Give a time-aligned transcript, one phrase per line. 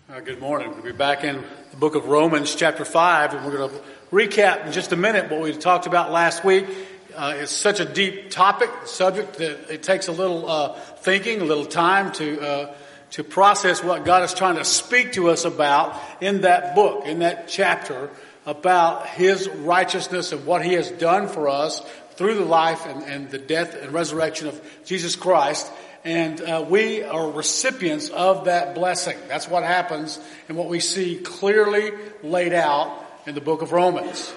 [0.08, 0.70] Uh, good morning.
[0.76, 3.82] We'll be back in the book of Romans, chapter 5, and we're going to
[4.12, 6.68] recap in just a minute what we talked about last week.
[7.16, 11.46] Uh, it's such a deep topic, subject, that it takes a little uh, thinking, a
[11.46, 12.76] little time to uh,
[13.12, 17.20] to process what God is trying to speak to us about in that book, in
[17.20, 18.10] that chapter,
[18.46, 21.82] about His righteousness and what He has done for us
[22.16, 25.72] through the life and, and the death and resurrection of Jesus Christ.
[26.04, 29.18] And uh, we are recipients of that blessing.
[29.28, 31.92] That's what happens and what we see clearly
[32.24, 34.34] laid out in the book of Romans.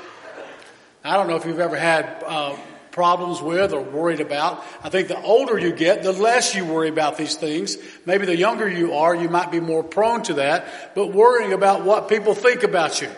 [1.03, 2.57] I don't know if you've ever had uh,
[2.95, 4.65] problems with or worried about.
[4.83, 7.77] I think the older you get, the less you worry about these things.
[8.07, 11.85] Maybe the younger you are, you might be more prone to that, but worrying about
[11.85, 13.11] what people think about you,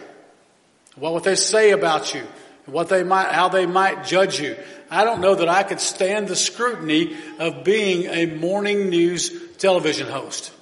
[0.96, 2.22] what they say about you,
[2.64, 4.56] what they might, how they might judge you.
[4.90, 10.08] I don't know that I could stand the scrutiny of being a morning news television
[10.08, 10.52] host.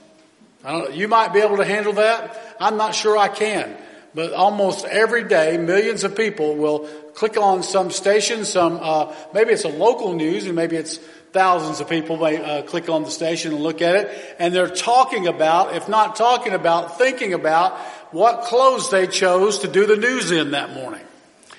[0.93, 2.57] You might be able to handle that.
[2.59, 3.77] I'm not sure I can.
[4.15, 9.53] But almost every day, millions of people will click on some station, some, uh, maybe
[9.53, 10.99] it's a local news and maybe it's
[11.33, 14.69] thousands of people may uh, click on the station and look at it and they're
[14.69, 17.77] talking about, if not talking about, thinking about
[18.13, 21.05] what clothes they chose to do the news in that morning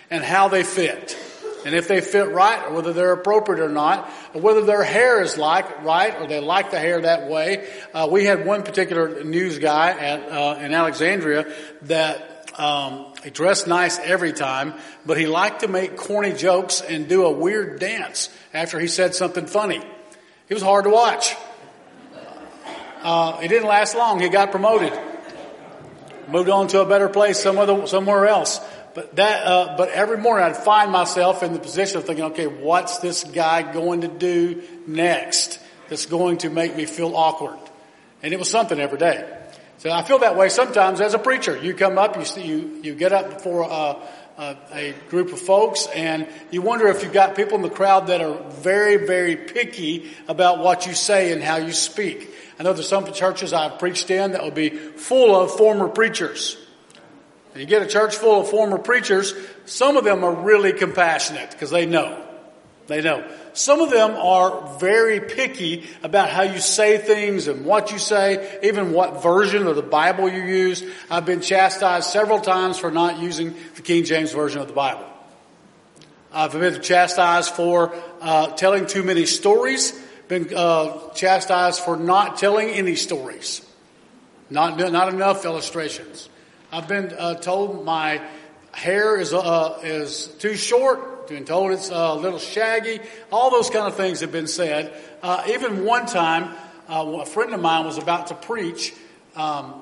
[0.09, 1.17] and how they fit.
[1.65, 5.23] And if they fit right, or whether they're appropriate or not, or whether their hair
[5.23, 7.67] is like right, or they like the hair that way.
[7.91, 13.67] Uh, we had one particular news guy at uh, in Alexandria that um, he dressed
[13.67, 14.73] nice every time,
[15.05, 19.13] but he liked to make corny jokes and do a weird dance after he said
[19.15, 19.81] something funny.
[20.47, 21.35] He was hard to watch.
[23.01, 24.19] Uh, he didn't last long.
[24.19, 24.91] He got promoted,
[26.27, 28.59] moved on to a better place some other, somewhere else.
[28.95, 32.47] But that, uh, but every morning I'd find myself in the position of thinking, okay,
[32.47, 37.59] what's this guy going to do next that's going to make me feel awkward?
[38.23, 39.29] And it was something every day.
[39.77, 41.57] So I feel that way sometimes as a preacher.
[41.57, 43.97] You come up, you see, you, you get up before a,
[44.37, 48.07] a, a group of folks and you wonder if you've got people in the crowd
[48.07, 52.33] that are very, very picky about what you say and how you speak.
[52.57, 56.57] I know there's some churches I've preached in that will be full of former preachers.
[57.53, 59.33] And you get a church full of former preachers,
[59.65, 62.24] some of them are really compassionate because they know.
[62.87, 63.27] They know.
[63.53, 68.59] Some of them are very picky about how you say things and what you say,
[68.61, 70.83] even what version of the Bible you use.
[71.09, 75.05] I've been chastised several times for not using the King James Version of the Bible.
[76.31, 82.69] I've been chastised for uh, telling too many stories, been uh, chastised for not telling
[82.69, 83.65] any stories,
[84.49, 86.29] not, not enough illustrations.
[86.71, 88.21] I've been uh, told my
[88.73, 92.99] hair is, uh, is too short been told it's a little shaggy.
[93.31, 94.93] All those kind of things have been said.
[95.21, 96.55] Uh, even one time,
[96.87, 98.93] uh, a friend of mine was about to preach.
[99.35, 99.81] Um,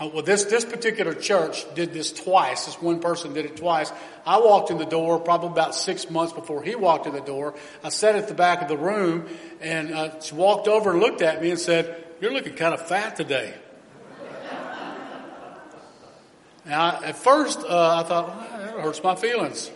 [0.00, 2.66] uh, well, this this particular church did this twice.
[2.66, 3.92] This one person did it twice.
[4.26, 7.54] I walked in the door probably about six months before he walked in the door.
[7.84, 9.28] I sat at the back of the room,
[9.60, 12.86] and uh, she walked over and looked at me and said, "You're looking kind of
[12.86, 13.54] fat today."
[16.66, 19.70] Now, at first, uh, I thought well, that hurts my feelings.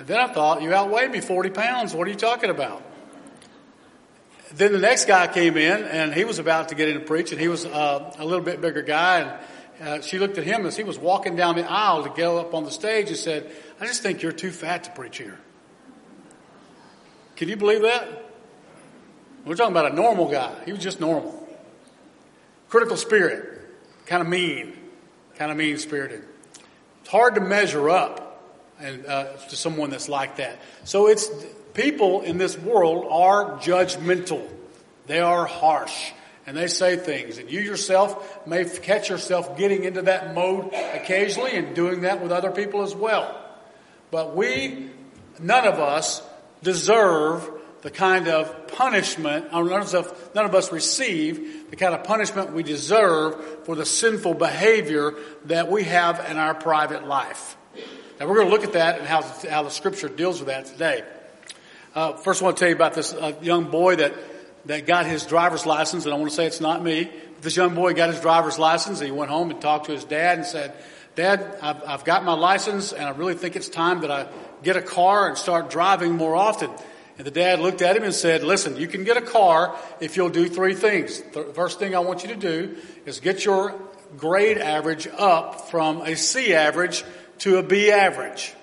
[0.00, 1.94] And then I thought, you outweigh me 40 pounds.
[1.94, 2.82] What are you talking about?
[4.54, 7.32] Then the next guy came in and he was about to get in to preach
[7.32, 9.20] and he was uh, a little bit bigger guy
[9.78, 12.38] and uh, she looked at him as he was walking down the aisle to go
[12.38, 15.38] up on the stage and said, I just think you're too fat to preach here.
[17.36, 18.24] Can you believe that?
[19.44, 20.54] We're talking about a normal guy.
[20.64, 21.46] He was just normal.
[22.70, 23.60] Critical spirit.
[24.06, 24.72] Kind of mean.
[25.36, 26.24] Kind of mean spirited.
[27.02, 28.29] It's hard to measure up
[28.80, 30.58] and uh, to someone that's like that.
[30.84, 31.30] So it's
[31.74, 34.46] people in this world are judgmental.
[35.06, 36.12] They are harsh
[36.46, 41.52] and they say things and you yourself may catch yourself getting into that mode occasionally
[41.56, 43.36] and doing that with other people as well.
[44.10, 44.90] But we,
[45.38, 46.22] none of us
[46.62, 47.48] deserve
[47.82, 52.62] the kind of punishment, none of, none of us receive the kind of punishment we
[52.62, 55.14] deserve for the sinful behavior
[55.46, 57.56] that we have in our private life.
[58.20, 60.66] And we're going to look at that and how, how the scripture deals with that
[60.66, 61.02] today.
[61.94, 64.12] Uh, first I want to tell you about this uh, young boy that,
[64.66, 67.10] that got his driver's license, and I want to say it's not me.
[67.40, 70.04] This young boy got his driver's license, and he went home and talked to his
[70.04, 70.74] dad and said,
[71.14, 74.26] Dad, I've, I've got my license, and I really think it's time that I
[74.62, 76.70] get a car and start driving more often.
[77.16, 80.18] And the dad looked at him and said, listen, you can get a car if
[80.18, 81.22] you'll do three things.
[81.32, 82.76] The first thing I want you to do
[83.06, 83.80] is get your
[84.18, 87.02] grade average up from a C average
[87.40, 88.54] to a B average.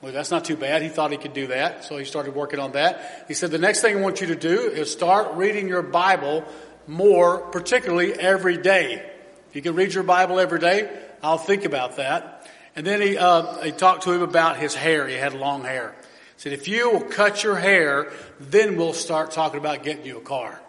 [0.00, 0.82] Well, that's not too bad.
[0.82, 3.24] He thought he could do that, so he started working on that.
[3.28, 6.44] He said, the next thing I want you to do is start reading your Bible
[6.88, 9.08] more, particularly every day.
[9.48, 10.90] If you can read your Bible every day,
[11.22, 12.50] I'll think about that.
[12.74, 15.06] And then he, uh, he talked to him about his hair.
[15.06, 18.10] He had long hair He said, if you will cut your hair,
[18.40, 20.61] then we'll start talking about getting you a car.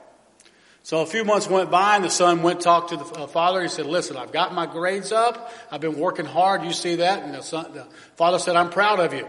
[0.85, 3.61] So a few months went by and the son went talk to the uh, father.
[3.61, 5.49] He said, listen, I've got my grades up.
[5.71, 6.63] I've been working hard.
[6.63, 7.23] You see that?
[7.23, 7.85] And the, son, the
[8.15, 9.25] father said, I'm proud of you.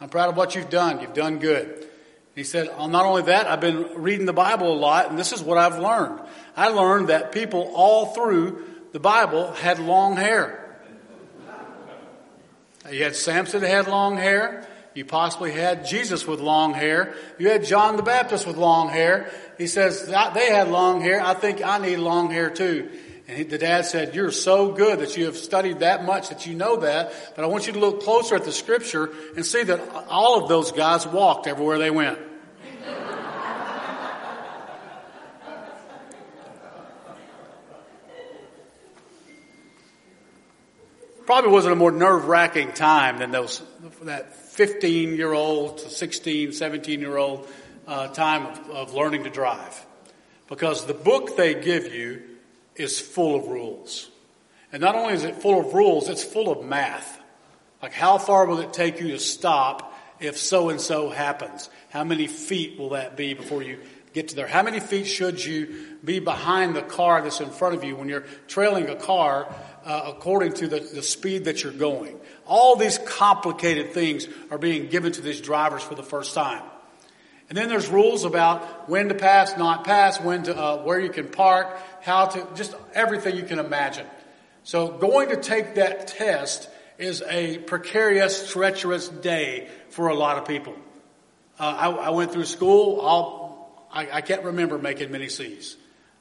[0.00, 1.00] I'm proud of what you've done.
[1.00, 1.88] You've done good.
[2.36, 5.32] He said, oh, not only that, I've been reading the Bible a lot and this
[5.32, 6.20] is what I've learned.
[6.56, 10.78] I learned that people all through the Bible had long hair.
[12.88, 14.68] You had Samson that had long hair.
[14.94, 17.14] You possibly had Jesus with long hair.
[17.38, 19.28] You had John the Baptist with long hair.
[19.58, 21.20] He says, they had long hair.
[21.20, 22.88] I think I need long hair too.
[23.26, 26.46] And he, the dad said, you're so good that you have studied that much that
[26.46, 29.64] you know that, but I want you to look closer at the scripture and see
[29.64, 32.18] that all of those guys walked everywhere they went.
[41.26, 43.62] Probably wasn't a more nerve wracking time than those,
[44.02, 47.48] that 15 year old to 16, 17 year old
[47.88, 49.84] uh, time of, of learning to drive.
[50.48, 52.22] Because the book they give you
[52.76, 54.10] is full of rules.
[54.72, 57.20] And not only is it full of rules, it's full of math.
[57.82, 61.68] Like how far will it take you to stop if so and so happens?
[61.90, 63.80] How many feet will that be before you
[64.12, 64.46] get to there?
[64.46, 68.08] How many feet should you be behind the car that's in front of you when
[68.08, 69.52] you're trailing a car
[69.84, 72.20] uh, according to the, the speed that you're going?
[72.46, 76.62] All these complicated things are being given to these drivers for the first time.
[77.48, 81.10] And then there's rules about when to pass, not pass, when to, uh, where you
[81.10, 84.06] can park, how to, just everything you can imagine.
[84.62, 86.68] So going to take that test
[86.98, 90.74] is a precarious, treacherous day for a lot of people.
[91.58, 93.00] Uh, I, I, went through school.
[93.00, 95.76] All, I, I, can't remember making many C's.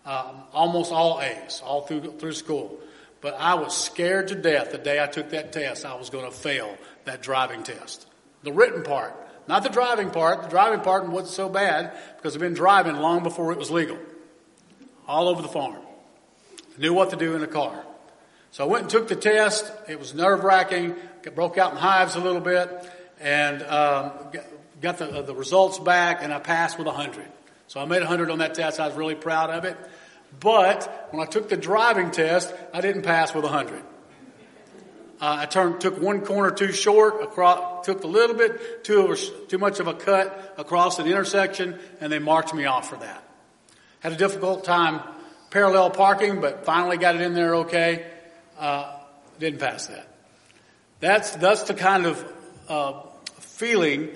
[0.06, 2.80] Um, almost all A's, all through through school.
[3.24, 5.86] But I was scared to death the day I took that test.
[5.86, 8.06] I was going to fail that driving test.
[8.44, 9.16] The written part,
[9.48, 10.44] not the driving part.
[10.44, 13.98] The driving part wasn't so bad because I've been driving long before it was legal.
[15.08, 15.78] All over the farm.
[16.78, 17.86] Knew what to do in the car.
[18.52, 19.72] So I went and took the test.
[19.88, 20.96] It was nerve wracking.
[21.34, 22.70] Broke out in hives a little bit
[23.22, 24.12] and um,
[24.82, 27.26] got the, uh, the results back and I passed with 100.
[27.68, 28.82] So I made 100 on that test.
[28.82, 29.78] I was really proud of it.
[30.40, 33.82] But when I took the driving test, I didn't pass with 100.
[35.22, 39.16] Uh, I turned, took one corner too short, across, took a little bit too,
[39.48, 43.24] too much of a cut across an intersection, and they marked me off for that.
[44.02, 45.00] Had a difficult time
[45.50, 48.06] parallel parking, but finally got it in there okay.
[48.60, 48.98] Uh,
[49.40, 50.08] didn't pass that.
[51.00, 52.34] That's, that's the kind of
[52.68, 53.02] uh,
[53.40, 54.10] feeling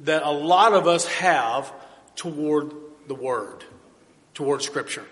[0.00, 1.72] that a lot of us have
[2.16, 2.72] toward
[3.06, 3.64] the Word,
[4.32, 5.04] toward Scripture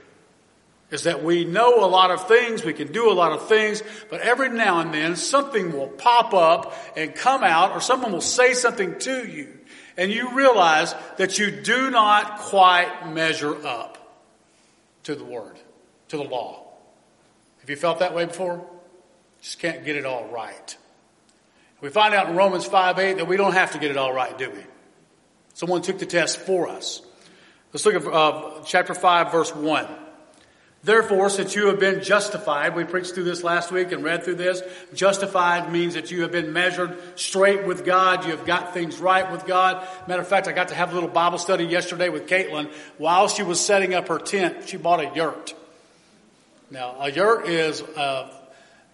[0.93, 3.83] is that we know a lot of things, we can do a lot of things,
[4.11, 8.21] but every now and then something will pop up and come out or someone will
[8.21, 9.59] say something to you
[9.97, 14.21] and you realize that you do not quite measure up
[15.05, 15.59] to the word,
[16.09, 16.65] to the law.
[17.61, 18.65] Have you felt that way before?
[19.41, 20.77] Just can't get it all right.
[21.81, 24.13] We find out in Romans 5 8 that we don't have to get it all
[24.13, 24.61] right, do we?
[25.55, 27.03] Someone took the test for us.
[27.73, 29.87] Let's look at uh, chapter 5, verse 1.
[30.85, 34.35] Therefore, since you have been justified, we preached through this last week and read through
[34.35, 34.63] this.
[34.95, 38.25] Justified means that you have been measured straight with God.
[38.25, 39.87] You have got things right with God.
[40.09, 42.69] Matter of fact, I got to have a little Bible study yesterday with Caitlin.
[42.99, 45.55] While she was setting up her tent, she bought a yurt.
[46.69, 48.29] Now, a yurt is uh,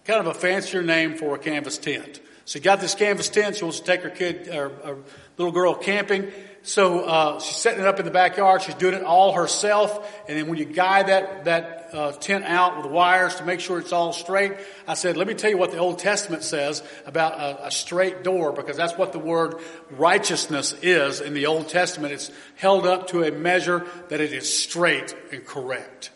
[0.05, 2.19] kind of a fancier name for a canvas tent.
[2.45, 3.55] So she got this canvas tent.
[3.55, 4.97] She wants to take her kid, or, or
[5.37, 6.31] little girl camping.
[6.61, 8.61] So uh, she's setting it up in the backyard.
[8.61, 10.23] She's doing it all herself.
[10.27, 13.79] And then when you guide that that uh, tent out with wires to make sure
[13.79, 14.53] it's all straight,
[14.87, 18.23] I said, "Let me tell you what the Old Testament says about a, a straight
[18.23, 19.55] door, because that's what the word
[19.91, 22.13] righteousness is in the Old Testament.
[22.13, 26.11] It's held up to a measure that it is straight and correct.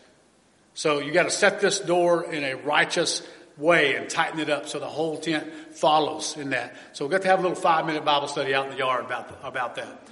[0.74, 3.22] So you got to set this door in a righteous
[3.58, 6.76] way and tighten it up so the whole tent follows in that.
[6.94, 9.06] So we got to have a little five minute Bible study out in the yard
[9.06, 10.08] about the, about that.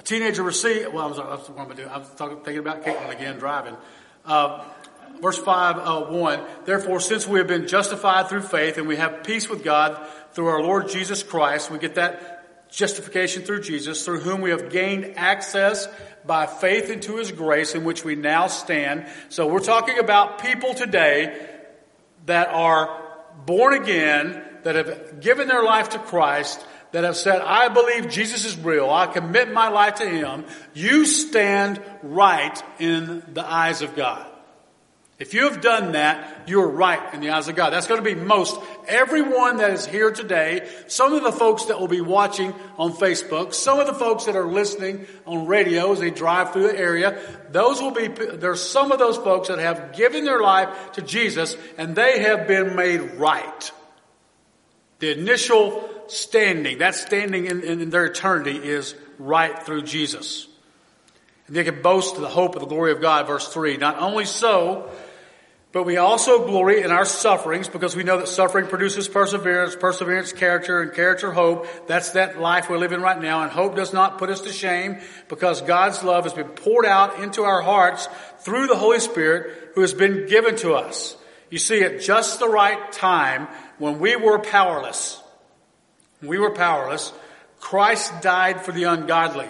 [0.00, 1.88] A teenager received, well, I was, what am I doing?
[1.90, 3.76] I was talking, thinking about Caitlin again driving.
[4.24, 4.64] Uh,
[5.20, 6.40] verse 5, uh, 1.
[6.64, 10.00] Therefore, since we have been justified through faith and we have peace with God
[10.32, 14.70] through our Lord Jesus Christ, we get that justification through Jesus, through whom we have
[14.70, 15.86] gained access
[16.24, 19.06] by faith into his grace in which we now stand.
[19.28, 21.46] So we're talking about people today
[22.24, 23.02] that are
[23.44, 28.44] born again, that have given their life to Christ, that have said, I believe Jesus
[28.44, 28.90] is real.
[28.90, 30.44] I commit my life to him.
[30.74, 34.26] You stand right in the eyes of God.
[35.20, 37.74] If you have done that, you're right in the eyes of God.
[37.74, 41.78] That's going to be most everyone that is here today, some of the folks that
[41.78, 46.00] will be watching on Facebook, some of the folks that are listening on radio as
[46.00, 47.20] they drive through the area,
[47.50, 51.54] those will be, there's some of those folks that have given their life to Jesus
[51.76, 53.72] and they have been made right.
[55.00, 60.46] The initial standing, that standing in, in their eternity is right through Jesus.
[61.46, 63.76] And they can boast the hope of the glory of God, verse 3.
[63.76, 64.90] Not only so,
[65.72, 70.32] but we also glory in our sufferings because we know that suffering produces perseverance, perseverance
[70.32, 71.66] character, and character hope.
[71.86, 73.42] That's that life we're living right now.
[73.42, 77.20] And hope does not put us to shame because God's love has been poured out
[77.20, 78.08] into our hearts
[78.40, 81.16] through the Holy Spirit who has been given to us.
[81.50, 85.20] You see, at just the right time, when we were powerless,
[86.22, 87.12] we were powerless,
[87.58, 89.48] Christ died for the ungodly.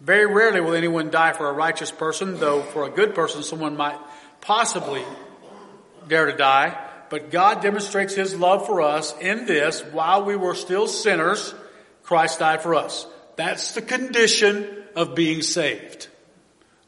[0.00, 3.76] Very rarely will anyone die for a righteous person, though for a good person someone
[3.76, 3.98] might
[4.40, 5.02] possibly
[6.08, 6.78] dare to die,
[7.08, 11.54] but God demonstrates His love for us in this, while we were still sinners,
[12.02, 13.06] Christ died for us.
[13.36, 16.08] That's the condition of being saved.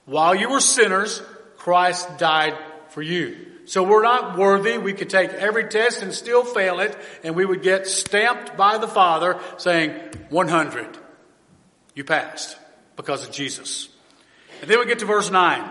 [0.04, 1.22] While you were sinners,
[1.56, 2.56] Christ died
[2.90, 3.55] for you.
[3.66, 4.78] So we're not worthy.
[4.78, 8.78] We could take every test and still fail it, and we would get stamped by
[8.78, 9.90] the Father saying,
[10.30, 10.98] 100.
[11.94, 12.56] You passed
[12.94, 13.88] because of Jesus.
[14.60, 15.70] And then we get to verse 9.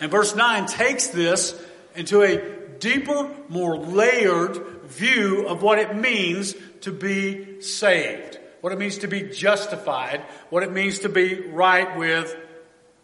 [0.00, 1.60] And verse 9 takes this
[1.94, 2.38] into a
[2.78, 9.08] deeper, more layered view of what it means to be saved, what it means to
[9.08, 12.34] be justified, what it means to be right with,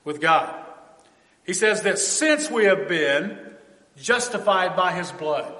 [0.04, 0.54] with God.
[1.44, 3.38] He says that since we have been
[4.00, 5.52] justified by His blood,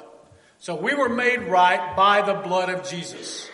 [0.59, 3.49] so we were made right by the blood of Jesus.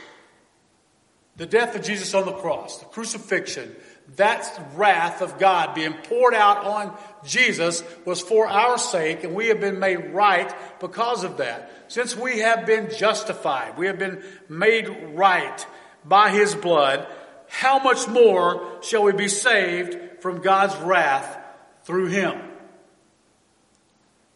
[1.37, 3.75] The death of Jesus on the cross, the crucifixion,
[4.17, 9.49] that wrath of God being poured out on Jesus was for our sake, and we
[9.49, 11.71] have been made right because of that.
[11.89, 15.67] Since we have been justified, we have been made right
[16.05, 17.07] by His blood,
[17.49, 21.39] how much more shall we be saved from God's wrath
[21.85, 22.41] through Him?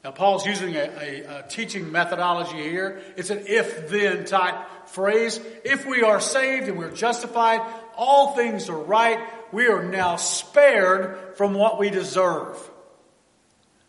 [0.09, 3.03] Now, Paul's using a, a, a teaching methodology here.
[3.19, 4.55] It's an if then type
[4.87, 5.39] phrase.
[5.67, 7.61] If we are saved and we're justified,
[7.95, 9.19] all things are right.
[9.53, 12.57] We are now spared from what we deserve.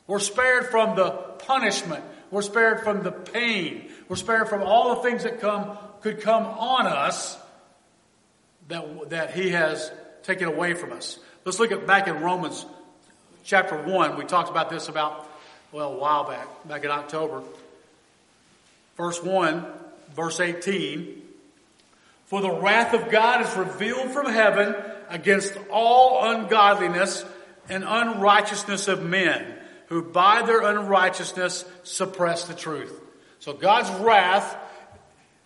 [0.08, 2.04] We're spared from the punishment.
[2.32, 3.90] We're spared from the pain.
[4.10, 7.38] We're spared from all the things that come, could come on us
[8.68, 9.90] that, that he has
[10.24, 11.18] taken away from us.
[11.46, 12.66] Let's look at back in Romans
[13.46, 14.18] chapter 1.
[14.18, 15.29] We talked about this about,
[15.72, 17.44] well, a while back, back in October.
[18.98, 19.66] Verse 1,
[20.16, 21.22] verse 18.
[22.26, 24.76] For the wrath of God is revealed from heaven
[25.10, 27.24] against all ungodliness
[27.70, 29.56] and unrighteousness of men
[29.88, 32.94] who by their unrighteousness suppress the truth.
[33.40, 34.56] So God's wrath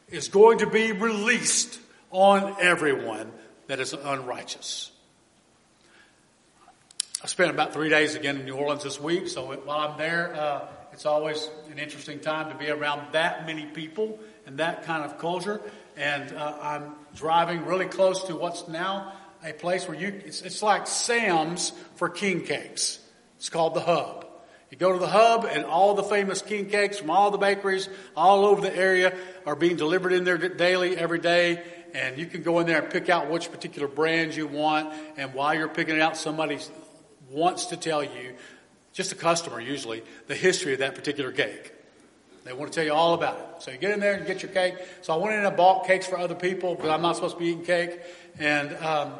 [0.10, 1.80] is going to be released
[2.12, 3.32] on everyone
[3.68, 4.92] that is unrighteous.
[7.24, 10.36] I spent about three days again in New Orleans this week, so while I'm there,
[10.36, 15.06] uh, it's always an interesting time to be around that many people and that kind
[15.06, 15.62] of culture.
[15.96, 20.62] And uh, I'm driving really close to what's now a place where you, it's, it's
[20.62, 23.00] like Sam's for king cakes.
[23.38, 24.25] It's called the Hub.
[24.70, 27.88] You go to the hub and all the famous king cakes from all the bakeries
[28.18, 29.15] all over the area
[29.46, 31.63] are being delivered in there daily, every day.
[31.94, 34.92] And you can go in there and pick out which particular brands you want.
[35.15, 36.58] And while you're picking it out, somebody
[37.34, 38.36] wants to tell you,
[38.94, 41.74] just a customer usually, the history of that particular cake.
[42.44, 43.63] They want to tell you all about it.
[43.63, 44.75] So you get in there and get your cake.
[45.02, 47.40] So I went in and bought cakes for other people because I'm not supposed to
[47.40, 48.00] be eating cake.
[48.38, 49.13] And, um,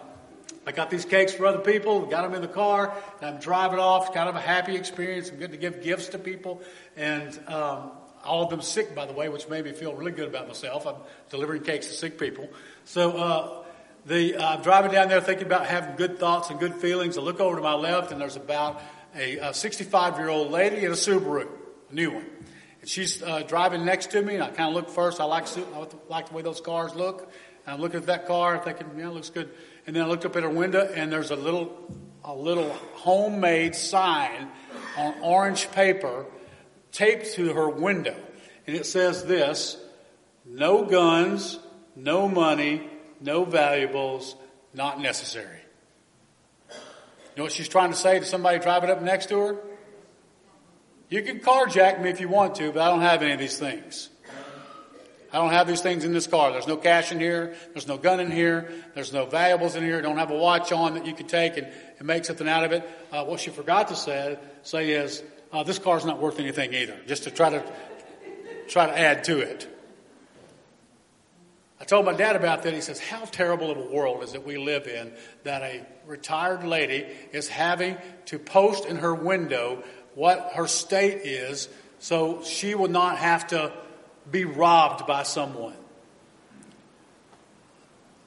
[0.66, 3.80] I got these cakes for other people, got them in the car, and I'm driving
[3.80, 4.08] off.
[4.08, 5.30] It's kind of a happy experience.
[5.30, 6.62] I'm good to give gifts to people.
[6.96, 7.92] And um,
[8.24, 10.88] all of them sick, by the way, which made me feel really good about myself.
[10.88, 10.96] I'm
[11.30, 12.50] delivering cakes to sick people.
[12.86, 13.63] So uh,
[14.06, 17.18] the, uh, I'm driving down there thinking about having good thoughts and good feelings.
[17.18, 18.82] I look over to my left, and there's about
[19.16, 21.48] a 65 year old lady in a Subaru,
[21.90, 22.26] a new one.
[22.82, 25.22] And she's uh, driving next to me, and I kind of look first.
[25.22, 27.32] I like, I like the way those cars look.
[27.66, 29.50] And I'm looking at that car, thinking, yeah, it looks good.
[29.88, 31.72] And then I looked up at her window and there's a little,
[32.24, 34.50] a little homemade sign
[34.98, 36.26] on orange paper
[36.92, 38.16] taped to her window.
[38.68, 39.78] And it says this,
[40.46, 41.60] no guns,
[41.96, 42.90] no money,
[43.24, 44.36] no valuables,
[44.74, 45.60] not necessary.
[46.70, 49.58] You know what she's trying to say to somebody driving up next to her?
[51.10, 53.58] You can carjack me if you want to, but I don't have any of these
[53.58, 54.10] things.
[55.32, 56.52] I don't have these things in this car.
[56.52, 57.56] There's no cash in here.
[57.72, 58.72] There's no gun in here.
[58.94, 59.98] There's no valuables in here.
[59.98, 62.64] I don't have a watch on that you could take and, and make something out
[62.64, 62.88] of it.
[63.12, 67.00] Uh, what she forgot to say, say is, uh, this car's not worth anything either,
[67.08, 67.64] just to try to,
[68.68, 69.73] try to add to it.
[71.84, 72.74] I told my dad about that.
[72.74, 75.12] He says, How terrible of a world is it we live in
[75.44, 77.98] that a retired lady is having
[78.28, 79.84] to post in her window
[80.16, 81.68] what her state is
[82.00, 83.74] so she will not have to
[84.32, 85.76] be robbed by someone.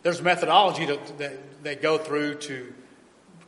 [0.03, 2.75] There's methodology to, that they go through to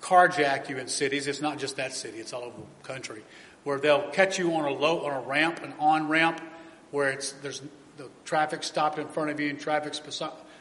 [0.00, 1.26] carjack you in cities.
[1.26, 3.22] It's not just that city; it's all over the country,
[3.64, 6.40] where they'll catch you on a low on a ramp, an on ramp,
[6.92, 7.60] where it's there's
[7.98, 10.00] the traffic stopped in front of you and traffic's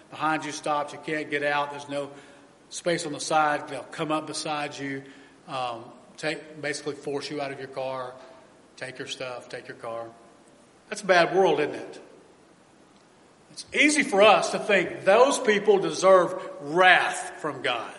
[0.09, 0.91] behind you stops.
[0.91, 1.69] You can't get out.
[1.69, 2.09] There's no
[2.69, 3.67] space on the side.
[3.69, 5.03] They'll come up beside you,
[5.47, 5.85] um,
[6.17, 8.13] take basically force you out of your car,
[8.75, 10.07] take your stuff, take your car.
[10.89, 12.01] That's a bad world, isn't it?
[13.51, 17.93] It's easy for us to think those people deserve wrath from God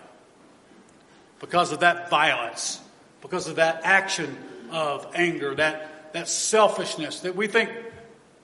[1.40, 2.80] because of that violence,
[3.20, 4.36] because of that action
[4.70, 7.70] of anger, that, that selfishness that we think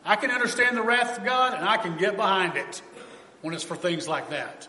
[0.05, 2.83] I can understand the wrath of God and I can get behind it
[3.41, 4.69] when it's for things like that.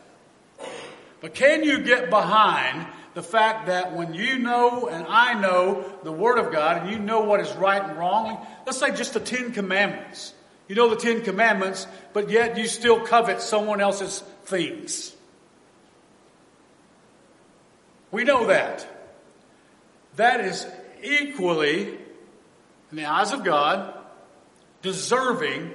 [1.22, 6.12] But can you get behind the fact that when you know and I know the
[6.12, 9.20] Word of God and you know what is right and wrong, let's say just the
[9.20, 10.34] Ten Commandments.
[10.68, 15.16] You know the Ten Commandments, but yet you still covet someone else's things.
[18.12, 18.88] We know that.
[20.16, 20.66] That is
[21.04, 21.90] equally,
[22.92, 23.94] in the eyes of God,
[24.86, 25.74] deserving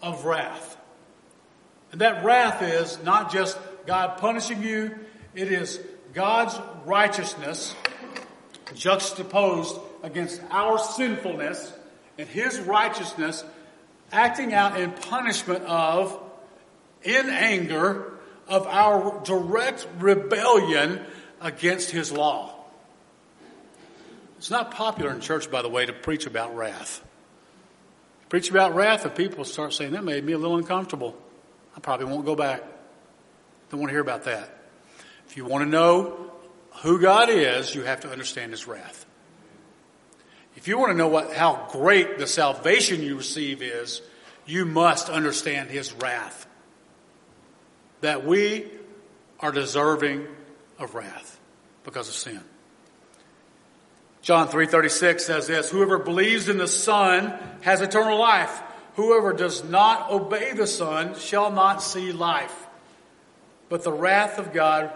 [0.00, 0.78] of wrath.
[1.92, 4.98] And that wrath is not just God punishing you,
[5.34, 5.78] it is
[6.14, 7.76] God's righteousness
[8.74, 11.70] juxtaposed against our sinfulness
[12.16, 13.44] and His righteousness
[14.10, 16.18] acting out in punishment of,
[17.02, 18.14] in anger,
[18.48, 21.04] of our direct rebellion
[21.42, 22.54] against His law.
[24.38, 27.04] It's not popular in church, by the way, to preach about wrath.
[28.28, 31.16] Preach about wrath, and people start saying, that made me a little uncomfortable.
[31.76, 32.62] I probably won't go back.
[33.70, 34.50] Don't want to hear about that.
[35.28, 36.32] If you want to know
[36.82, 39.06] who God is, you have to understand His wrath.
[40.56, 44.02] If you want to know what, how great the salvation you receive is,
[44.46, 46.46] you must understand His wrath.
[48.00, 48.70] That we
[49.40, 50.26] are deserving
[50.78, 51.38] of wrath
[51.84, 52.40] because of sin.
[54.24, 58.62] John 3:36 says this, whoever believes in the Son has eternal life.
[58.96, 62.66] Whoever does not obey the Son shall not see life,
[63.68, 64.90] but the wrath of God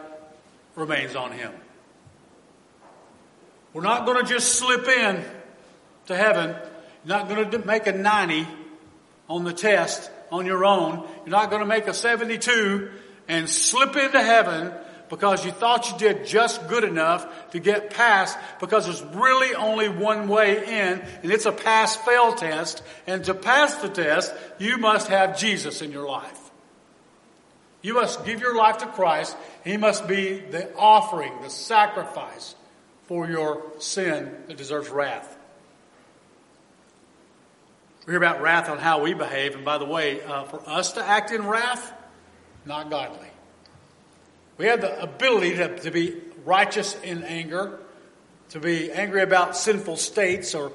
[0.77, 1.53] remains on him.
[3.75, 5.23] We're not going to just slip in
[6.07, 6.57] to heaven.
[7.05, 8.47] You're not going to make a 90
[9.29, 11.07] on the test on your own.
[11.27, 12.91] You're not going to make a 72
[13.29, 14.73] and slip into heaven
[15.09, 19.89] because you thought you did just good enough to get past because there's really only
[19.89, 22.83] one way in and it's a pass fail test.
[23.07, 26.51] And to pass the test, you must have Jesus in your life.
[27.81, 29.37] You must give your life to Christ.
[29.65, 32.55] He must be the offering, the sacrifice
[33.07, 35.37] for your sin that deserves wrath.
[38.07, 40.93] We hear about wrath on how we behave, and by the way, uh, for us
[40.93, 41.93] to act in wrath,
[42.65, 43.28] not godly.
[44.59, 47.79] We have the ability to, to be righteous in anger,
[48.51, 50.73] to be angry about sinful states, or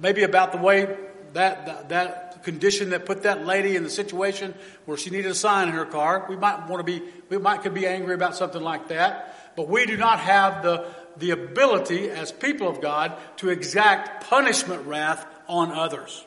[0.00, 0.96] maybe about the way
[1.32, 5.34] that, that, that condition that put that lady in the situation where she needed a
[5.34, 6.26] sign in her car.
[6.28, 9.66] We might want to be, we might could be angry about something like that, but
[9.66, 15.24] we do not have the, the ability as people of God to exact punishment wrath
[15.48, 16.26] on others.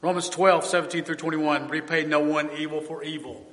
[0.00, 3.47] Romans 12, 17 through 21, repay no one evil for evil.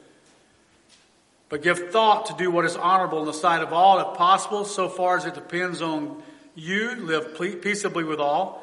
[1.50, 4.66] But give thought to do what is honorable in the sight of all, if possible,
[4.66, 6.24] so far as it depends on
[6.56, 6.96] you.
[6.96, 8.62] Live peaceably with all.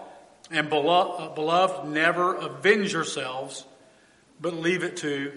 [0.50, 3.64] And uh, beloved, never avenge yourselves,
[4.40, 5.32] but leave it to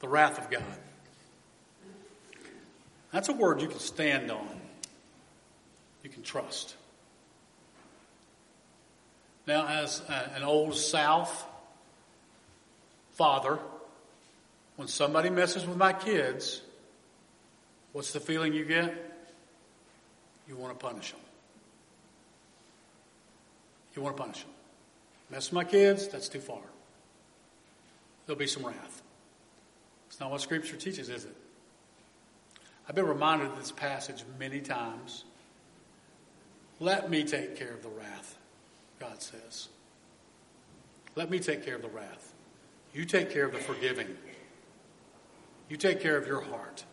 [0.00, 0.62] the wrath of God.
[3.10, 4.60] That's a word you can stand on.
[6.02, 6.76] You can trust.
[9.46, 11.46] Now, as an old South
[13.12, 13.58] father,
[14.76, 16.62] when somebody messes with my kids,
[17.92, 18.94] what's the feeling you get?
[20.48, 21.20] You want to punish them.
[23.94, 24.50] You want to punish them.
[25.30, 26.60] Mess with my kids, that's too far.
[28.26, 29.02] There'll be some wrath.
[30.08, 31.34] It's not what Scripture teaches, is it?
[32.88, 35.24] I've been reminded of this passage many times.
[36.78, 38.36] Let me take care of the wrath,
[39.00, 39.68] God says.
[41.16, 42.34] Let me take care of the wrath.
[42.94, 44.16] You take care of the forgiving.
[45.68, 46.84] You take care of your heart.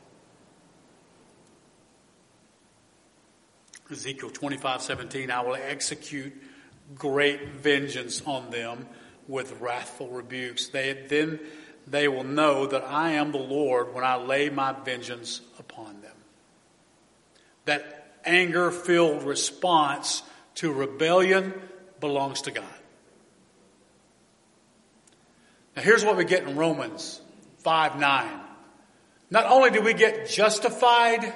[3.91, 6.33] Ezekiel 25, 17, I will execute
[6.95, 8.88] great vengeance on them
[9.27, 10.67] with wrathful rebukes.
[10.69, 11.39] They, then
[11.86, 16.15] they will know that I am the Lord when I lay my vengeance upon them.
[17.65, 20.23] That anger filled response
[20.55, 21.53] to rebellion
[21.99, 22.65] belongs to God.
[25.75, 27.21] Now here's what we get in Romans
[27.59, 28.42] 5 9.
[29.33, 31.33] Not only do we get justified,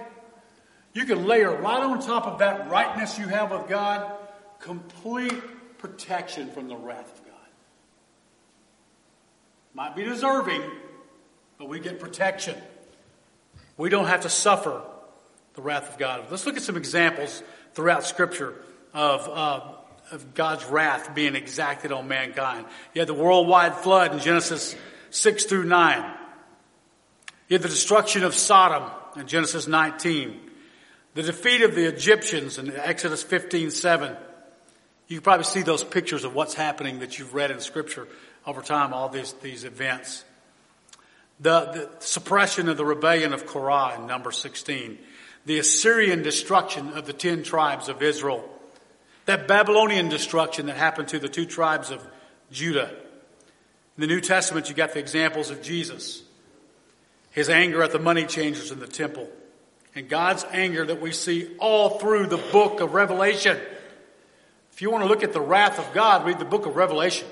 [0.93, 4.11] you can layer right on top of that rightness you have with God
[4.59, 5.33] complete
[5.79, 7.33] protection from the wrath of God.
[9.73, 10.61] Might be deserving,
[11.57, 12.55] but we get protection.
[13.77, 14.83] We don't have to suffer
[15.55, 16.25] the wrath of God.
[16.29, 17.41] Let's look at some examples
[17.73, 18.53] throughout Scripture
[18.93, 19.61] of, uh,
[20.11, 22.67] of God's wrath being exacted on mankind.
[22.93, 24.75] You had the worldwide flood in Genesis
[25.09, 26.26] 6 through 9.
[27.49, 30.39] Had the destruction of Sodom in Genesis 19.
[31.13, 34.15] The defeat of the Egyptians in Exodus 15, 7.
[35.07, 38.07] You can probably see those pictures of what's happening that you've read in scripture
[38.45, 40.25] over time, all these, these events.
[41.39, 44.97] The, the suppression of the rebellion of Korah in number 16.
[45.45, 48.47] The Assyrian destruction of the ten tribes of Israel.
[49.25, 52.05] That Babylonian destruction that happened to the two tribes of
[52.51, 52.89] Judah.
[52.89, 56.23] In the New Testament, you got the examples of Jesus.
[57.37, 59.29] His anger at the money changers in the temple.
[59.93, 63.59] And God's anger that we see all through the book of Revelation.
[64.73, 67.27] If you want to look at the wrath of God, read the book of Revelation.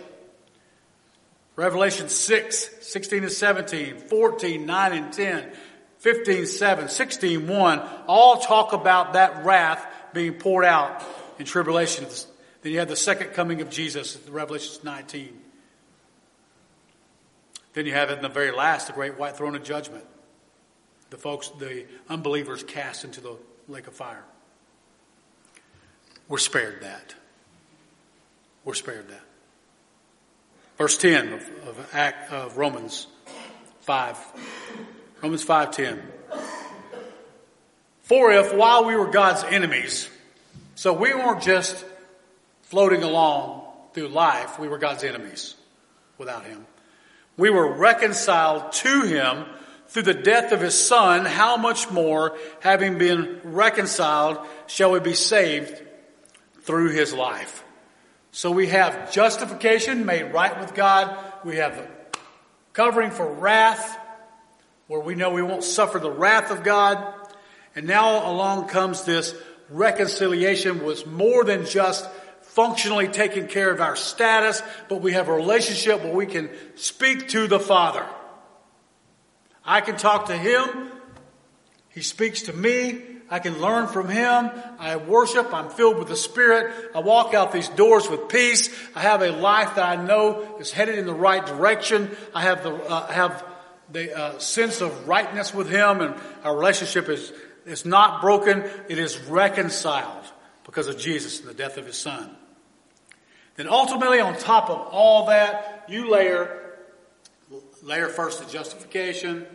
[1.56, 5.52] Revelation 6, 16 and 17, 14, 9 and 10,
[5.98, 11.04] 15, 7, 16, 1, all talk about that wrath being poured out
[11.40, 12.06] in tribulation.
[12.62, 15.45] Then you have the second coming of Jesus, Revelation 19.
[17.76, 20.06] Then you have in the very last, the great white throne of judgment.
[21.10, 23.36] The folks, the unbelievers cast into the
[23.68, 24.24] lake of fire.
[26.30, 27.14] We're spared that.
[28.64, 29.22] We're spared that.
[30.78, 33.08] Verse 10 of, of, Act, of Romans
[33.82, 34.18] 5.
[35.22, 36.02] Romans 5.10.
[38.04, 40.10] For if while we were God's enemies,
[40.76, 41.84] so we weren't just
[42.64, 45.56] floating along through life, we were God's enemies
[46.18, 46.66] without Him.
[47.38, 49.46] We were reconciled to Him
[49.88, 55.14] through the death of His Son, how much more, having been reconciled, shall we be
[55.14, 55.82] saved
[56.62, 57.64] through His life?
[58.32, 61.18] So we have justification made right with God.
[61.46, 61.90] We have
[62.74, 63.98] covering for wrath,
[64.88, 67.14] where we know we won't suffer the wrath of God.
[67.76, 69.34] And now along comes this
[69.70, 72.10] reconciliation was more than just
[72.56, 77.28] functionally taking care of our status, but we have a relationship where we can speak
[77.28, 78.06] to the Father.
[79.66, 80.92] I can talk to Him.
[81.90, 83.02] He speaks to me.
[83.30, 84.52] I can learn from Him.
[84.80, 85.54] I worship.
[85.54, 86.92] I'm filled with the Spirit.
[86.96, 88.70] I walk out these doors with peace.
[88.96, 92.16] I have a life that I know is headed in the right direction.
[92.34, 93.46] I have the, uh, have
[93.92, 96.16] the uh, sense of rightness with Him and
[96.46, 97.34] our relationship is,
[97.66, 98.64] is not broken.
[98.88, 100.24] It is reconciled
[100.64, 102.34] because of Jesus and the death of His Son.
[103.56, 106.78] Then ultimately on top of all that, you layer,
[107.82, 109.46] layer first the justification,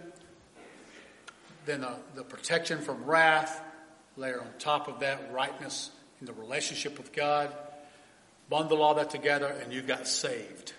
[1.67, 3.61] then the, the protection from wrath,
[4.17, 7.55] layer on top of that rightness in the relationship with God,
[8.49, 10.73] bundle all that together, and you got saved.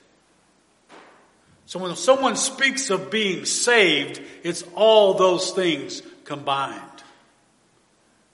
[1.67, 6.81] So when someone speaks of being saved, it's all those things combined.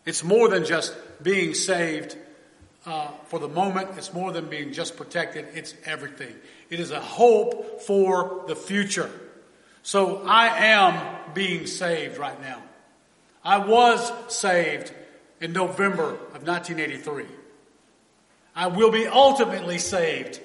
[0.06, 2.16] It's more than just being saved
[2.88, 3.90] uh, for the moment.
[3.98, 5.46] It's more than being just protected.
[5.54, 6.34] It's everything.
[6.70, 9.12] It is a hope for the future.
[9.84, 12.64] So I am being saved right now.
[13.44, 14.92] I was saved
[15.40, 17.26] in November of 1983.
[18.56, 20.40] I will be ultimately saved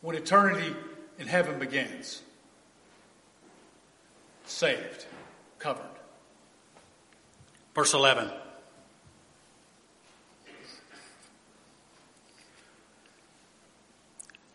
[0.00, 0.74] when eternity
[1.18, 2.22] in heaven begins.
[4.46, 5.06] Saved,
[5.58, 5.84] covered.
[7.74, 8.30] Verse 11.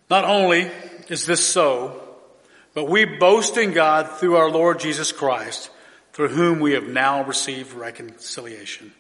[0.10, 0.72] Not only
[1.08, 2.02] is this so,
[2.74, 5.70] but we boast in God through our Lord Jesus Christ,
[6.14, 8.94] through whom we have now received reconciliation.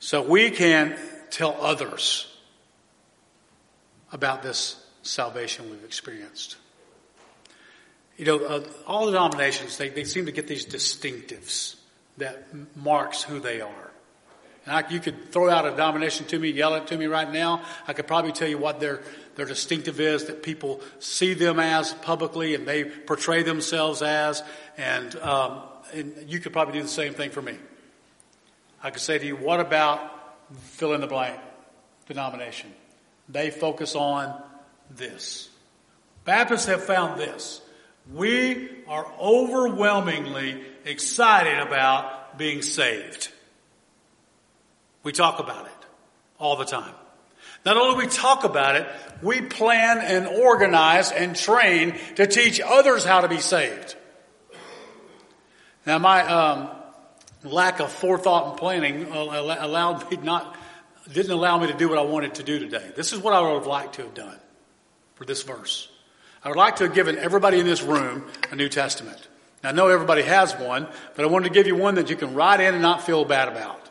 [0.00, 0.96] So we can
[1.30, 2.26] tell others
[4.12, 6.56] about this salvation we've experienced.
[8.16, 11.76] You know, uh, all the denominations, they, they seem to get these distinctives
[12.16, 13.90] that marks who they are.
[14.66, 17.30] And I, you could throw out a denomination to me, yell it to me right
[17.30, 17.62] now.
[17.86, 19.00] I could probably tell you what their,
[19.38, 24.42] their distinctive is that people see them as publicly and they portray themselves as.
[24.76, 25.60] And, um,
[25.94, 27.56] and you could probably do the same thing for me.
[28.82, 30.00] I could say to you, what about
[30.72, 31.38] fill in the blank
[32.08, 32.74] denomination?
[33.28, 34.42] They focus on
[34.90, 35.50] this.
[36.24, 37.60] Baptists have found this.
[38.12, 43.28] We are overwhelmingly excited about being saved.
[45.04, 45.86] We talk about it
[46.40, 46.94] all the time.
[47.64, 48.86] Not only we talk about it,
[49.22, 53.96] we plan and organize and train to teach others how to be saved.
[55.86, 56.68] Now my um,
[57.44, 60.56] lack of forethought and planning allowed me not
[61.12, 62.90] didn't allow me to do what I wanted to do today.
[62.94, 64.38] This is what I would have liked to have done
[65.14, 65.90] for this verse.
[66.44, 69.26] I would like to have given everybody in this room a New Testament.
[69.62, 72.16] Now, I know everybody has one, but I wanted to give you one that you
[72.16, 73.88] can write in and not feel bad about.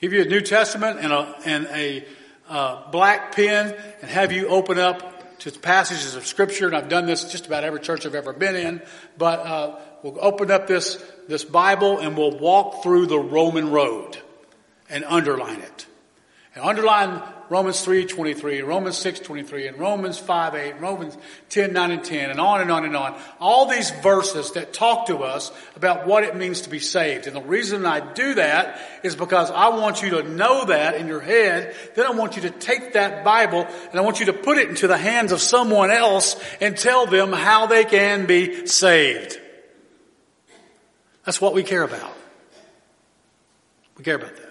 [0.00, 2.04] Give you a New Testament and a, and a
[2.48, 6.66] uh, black pen and have you open up to passages of Scripture.
[6.66, 8.82] And I've done this just about every church I've ever been in.
[9.16, 14.18] But uh, we'll open up this this Bible and we'll walk through the Roman road
[14.88, 15.86] and underline it.
[16.54, 21.16] And underline Romans 3.23 and Romans 6.23 and Romans 5.8 and Romans
[21.48, 23.18] 10, 9 and 10 and on and on and on.
[23.40, 27.26] All these verses that talk to us about what it means to be saved.
[27.26, 31.06] And the reason I do that is because I want you to know that in
[31.06, 31.74] your head.
[31.94, 34.68] Then I want you to take that Bible and I want you to put it
[34.68, 39.40] into the hands of someone else and tell them how they can be saved.
[41.24, 42.14] That's what we care about.
[43.96, 44.47] We care about that.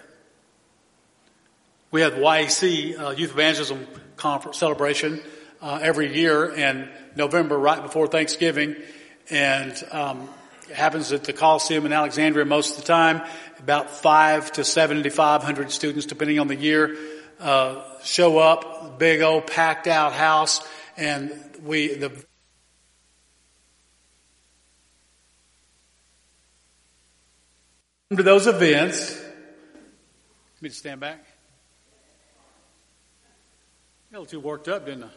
[1.90, 5.22] We have YEC uh, Youth Evangelism Conference celebration
[5.62, 8.76] uh, every year in November, right before Thanksgiving,
[9.30, 10.28] and um,
[10.68, 13.22] it happens at the Coliseum in Alexandria most of the time.
[13.58, 16.94] About five to seventy-five hundred students, depending on the year,
[17.40, 18.98] uh, show up.
[18.98, 20.60] Big old packed out house,
[20.98, 21.32] and
[21.64, 22.10] we the
[28.14, 29.18] to those events.
[30.56, 31.24] Let me stand back.
[34.10, 35.08] Got a little too worked up, didn't I?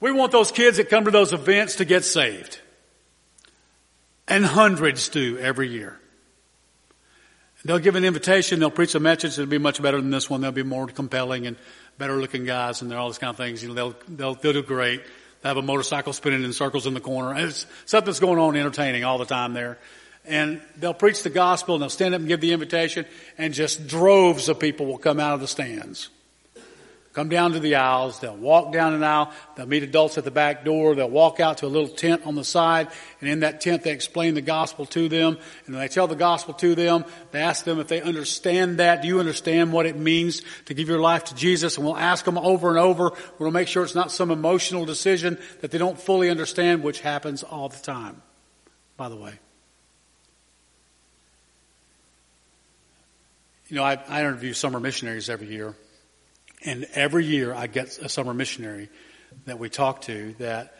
[0.00, 2.60] We want those kids that come to those events to get saved.
[4.28, 5.98] And hundreds do every year.
[7.64, 10.40] They'll give an invitation, they'll preach a message that'll be much better than this one.
[10.40, 11.56] They'll be more compelling and
[11.98, 13.60] better looking guys and they're all those kind of things.
[13.60, 15.02] You know, they'll, they'll, they'll do great.
[15.42, 17.34] They have a motorcycle spinning in circles in the corner.
[17.44, 19.78] It's, something's going on entertaining all the time there
[20.28, 23.86] and they'll preach the gospel and they'll stand up and give the invitation and just
[23.86, 26.08] droves of people will come out of the stands.
[27.18, 30.30] Come down to the aisles, they'll walk down an aisle, they'll meet adults at the
[30.30, 32.86] back door, they'll walk out to a little tent on the side,
[33.20, 35.36] and in that tent they explain the gospel to them,
[35.66, 39.08] and they tell the gospel to them, they ask them if they understand that, do
[39.08, 41.76] you understand what it means to give your life to Jesus?
[41.76, 43.10] And we'll ask them over and over,
[43.40, 47.42] we'll make sure it's not some emotional decision that they don't fully understand, which happens
[47.42, 48.22] all the time,
[48.96, 49.40] by the way.
[53.68, 55.74] You know, I, I interview summer missionaries every year,
[56.64, 58.88] and every year I get a summer missionary
[59.44, 60.74] that we talk to that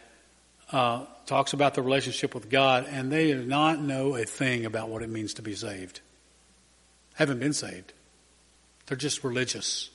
[0.73, 4.89] uh, talks about the relationship with God, and they do not know a thing about
[4.89, 6.01] what it means to be saved.
[7.15, 7.93] Haven't been saved.
[8.87, 9.91] They're just religious.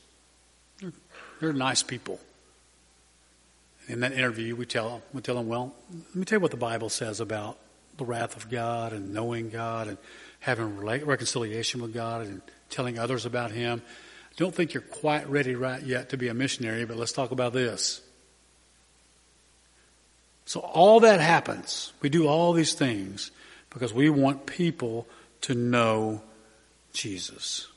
[0.80, 0.94] They're,
[1.42, 2.20] they're nice people.
[3.88, 6.58] In that interview, we tell we tell them, well, let me tell you what the
[6.58, 7.58] Bible says about
[7.98, 9.98] the wrath of God and knowing God and
[10.44, 13.82] having reconciliation with God and telling others about Him.
[14.36, 17.54] Don't think you're quite ready right yet to be a missionary, but let's talk about
[17.54, 18.02] this.
[20.46, 21.94] So all that happens.
[22.02, 23.32] We do all these things
[23.70, 25.08] because we want people
[25.44, 26.22] to know
[26.92, 27.70] Jesus.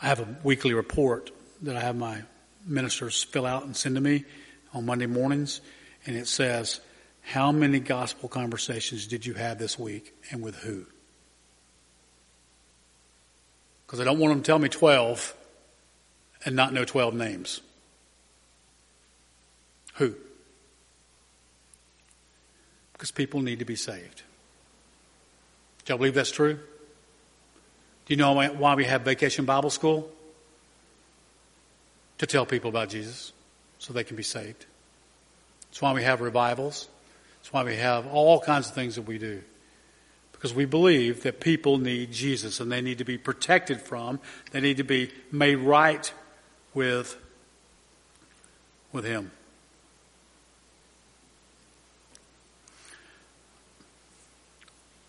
[0.00, 2.22] I have a weekly report that I have my
[2.70, 4.24] ministers fill out and send to me
[4.72, 5.60] on Monday mornings
[6.06, 6.80] and it says,
[7.22, 10.86] How many gospel conversations did you have this week and with who?
[13.86, 15.34] Because I don't want them to tell me 12
[16.44, 17.60] and not know 12 names.
[19.94, 20.14] Who?
[22.92, 24.22] Because people need to be saved.
[25.84, 26.54] Do y'all believe that's true?
[26.54, 30.10] Do you know why we have Vacation Bible School?
[32.20, 33.32] To tell people about Jesus
[33.78, 34.66] so they can be saved.
[35.70, 36.86] That's why we have revivals.
[37.38, 39.42] That's why we have all kinds of things that we do.
[40.32, 44.20] because we believe that people need Jesus and they need to be protected from,
[44.52, 46.12] they need to be made right
[46.72, 47.16] with,
[48.90, 49.30] with Him.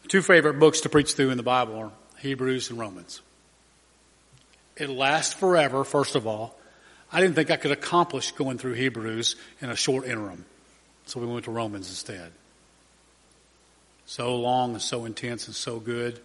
[0.07, 3.21] Two favorite books to preach through in the Bible are Hebrews and Romans.
[4.75, 6.57] It lasts forever, first of all.
[7.11, 10.45] I didn't think I could accomplish going through Hebrews in a short interim.
[11.05, 12.31] So we went to Romans instead.
[14.05, 16.19] So long and so intense and so good.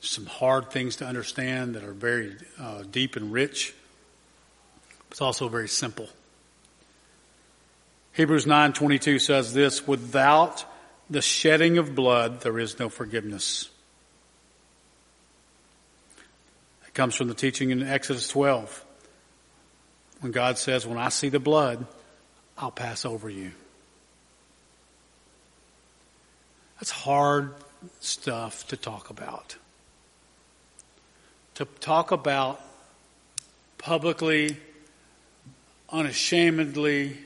[0.00, 3.74] Some hard things to understand that are very uh, deep and rich.
[5.10, 6.08] It's also very simple.
[8.12, 10.64] Hebrews 9:22 says this, without
[11.08, 13.68] the shedding of blood, there is no forgiveness.
[16.86, 18.84] It comes from the teaching in Exodus 12.
[20.20, 21.86] When God says, when I see the blood,
[22.58, 23.52] I'll pass over you.
[26.78, 27.54] That's hard
[28.00, 29.56] stuff to talk about.
[31.54, 32.60] To talk about
[33.78, 34.56] publicly,
[35.90, 37.18] unashamedly,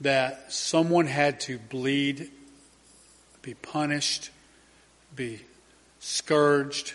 [0.00, 2.30] that someone had to bleed
[3.46, 4.30] be punished,
[5.14, 5.40] be
[6.00, 6.94] scourged,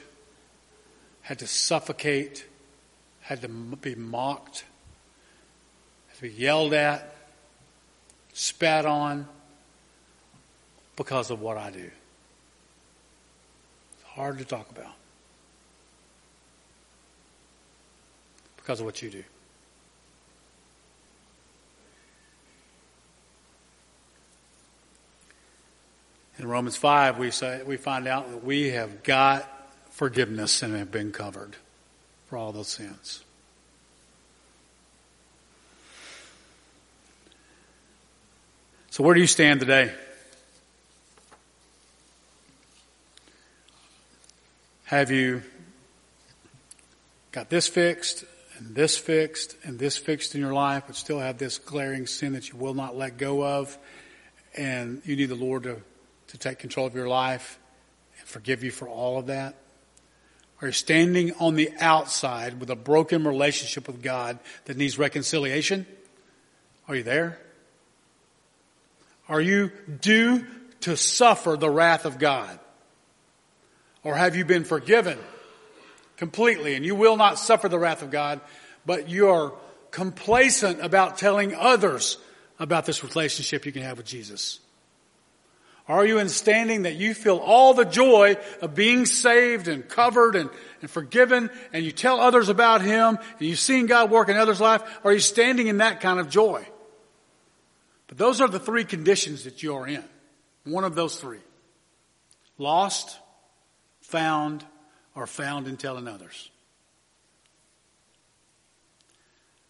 [1.21, 2.45] had to suffocate,
[3.21, 4.65] had to be mocked,
[6.21, 7.15] to be yelled at,
[8.34, 9.27] spat on
[10.95, 11.89] because of what I do.
[13.93, 14.93] It's hard to talk about
[18.57, 19.23] because of what you do.
[26.38, 29.47] In Romans 5, we, say, we find out that we have got
[29.89, 31.55] forgiveness and have been covered
[32.27, 33.23] for all those sins.
[38.91, 39.89] So, where do you stand today?
[44.84, 45.43] Have you
[47.32, 48.25] got this fixed
[48.58, 52.34] and this fixed and this fixed in your life, but still have this glaring sin
[52.34, 53.77] that you will not let go of?
[54.58, 55.77] And you need the Lord to
[56.27, 57.60] to take control of your life
[58.19, 59.56] and forgive you for all of that?
[60.62, 65.86] Are you standing on the outside with a broken relationship with God that needs reconciliation?
[66.89, 67.39] Are you there?
[69.31, 70.45] Are you due
[70.81, 72.59] to suffer the wrath of God?
[74.03, 75.17] Or have you been forgiven
[76.17, 78.41] completely and you will not suffer the wrath of God,
[78.85, 79.53] but you are
[79.89, 82.17] complacent about telling others
[82.59, 84.59] about this relationship you can have with Jesus?
[85.87, 90.35] Are you in standing that you feel all the joy of being saved and covered
[90.35, 90.49] and,
[90.81, 94.59] and forgiven and you tell others about Him and you've seen God work in others'
[94.59, 94.83] life?
[95.05, 96.65] Are you standing in that kind of joy?
[98.12, 100.04] But those are the three conditions that you are in.
[100.65, 101.39] One of those three.
[102.58, 103.17] Lost,
[104.02, 104.65] found,
[105.15, 106.52] or found in telling others.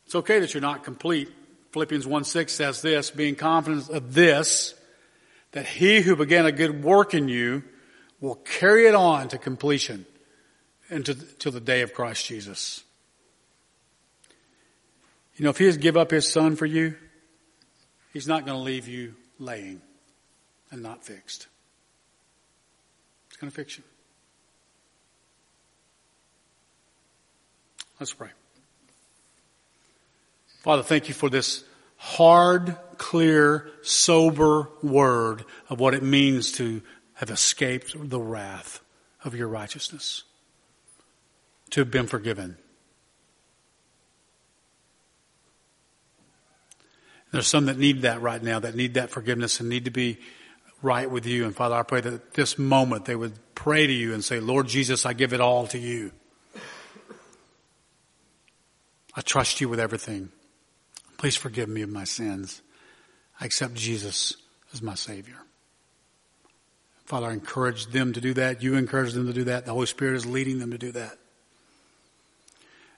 [0.08, 1.30] It's okay that you're not complete.
[1.72, 4.74] Philippians 1 6 says this, being confident of this,
[5.52, 7.62] that he who began a good work in you
[8.22, 10.08] will carry it on to completion
[10.90, 12.84] until the day of Christ Jesus.
[15.36, 16.96] You know, if he has give up his son for you,
[18.14, 19.82] he's not going to leave you laying
[20.72, 21.48] and not fixed.
[23.30, 23.84] He's going to fix you.
[28.00, 28.30] Let's pray.
[30.62, 31.64] Father, thank you for this
[31.98, 36.82] hard, clear, sober word of what it means to
[37.14, 38.82] have escaped the wrath
[39.24, 40.24] of your righteousness,
[41.70, 42.58] to have been forgiven.
[47.32, 50.20] There's some that need that right now, that need that forgiveness and need to be
[50.82, 51.46] right with you.
[51.46, 54.68] And Father, I pray that this moment they would pray to you and say, Lord
[54.68, 56.12] Jesus, I give it all to you.
[59.16, 60.30] I trust you with everything.
[61.18, 62.62] Please forgive me of my sins.
[63.40, 64.36] I accept Jesus
[64.74, 65.38] as my Savior.
[67.06, 68.64] Father, I encourage them to do that.
[68.64, 69.66] You encourage them to do that.
[69.66, 71.18] The Holy Spirit is leading them to do that.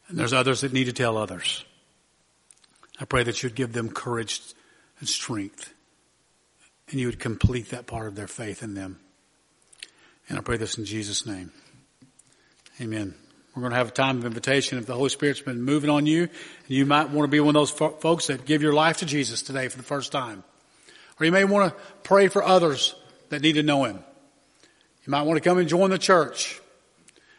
[0.08, 1.66] And there's others that need to tell others.
[3.00, 4.42] I pray that you'd give them courage
[5.00, 5.74] and strength.
[6.90, 9.00] And you would complete that part of their faith in them.
[10.30, 11.52] And I pray this in Jesus' name.
[12.80, 13.16] Amen.
[13.56, 14.80] We're going to have a time of invitation.
[14.80, 16.30] If the Holy Spirit's been moving on you, and
[16.68, 19.06] you might want to be one of those fo- folks that give your life to
[19.06, 20.44] Jesus today for the first time.
[21.20, 22.96] Or you may want to pray for others
[23.30, 24.04] that need to know Him.
[25.06, 26.60] You might want to come and join the church.